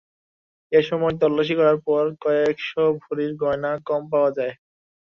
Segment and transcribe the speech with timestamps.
[0.71, 4.53] এ সময় তল্লাশি করার পর কয়েক শ ভরির গয়না কম পাওয়া যায়।